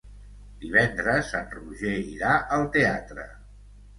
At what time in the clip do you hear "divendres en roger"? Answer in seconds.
0.61-1.93